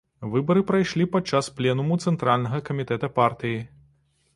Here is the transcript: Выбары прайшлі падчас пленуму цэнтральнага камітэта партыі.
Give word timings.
Выбары 0.35 0.63
прайшлі 0.71 1.07
падчас 1.17 1.51
пленуму 1.59 2.01
цэнтральнага 2.07 2.67
камітэта 2.71 3.15
партыі. 3.23 3.67